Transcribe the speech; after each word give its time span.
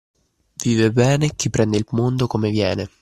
Vive 0.63 0.91
bene 0.91 1.35
chi 1.35 1.51
prende 1.51 1.77
il 1.77 1.85
mondo 1.91 2.25
come 2.25 2.49
viene. 2.49 2.89